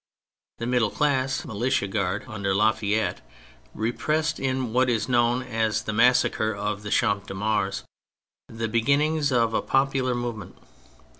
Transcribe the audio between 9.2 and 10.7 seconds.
of a popular movement.